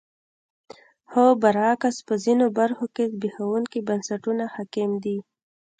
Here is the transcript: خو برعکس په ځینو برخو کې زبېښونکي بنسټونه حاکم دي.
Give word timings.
خو 1.09 1.23
برعکس 1.41 1.95
په 2.07 2.13
ځینو 2.23 2.45
برخو 2.59 2.85
کې 2.95 3.03
زبېښونکي 3.13 3.79
بنسټونه 3.87 4.43
حاکم 4.55 4.91
دي. 5.03 5.17